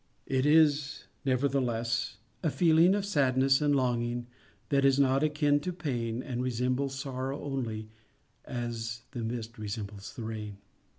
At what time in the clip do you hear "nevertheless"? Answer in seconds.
1.25-2.17